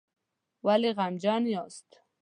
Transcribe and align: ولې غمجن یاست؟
ولې 0.65 0.89
غمجن 0.97 1.43
یاست؟ 1.53 1.89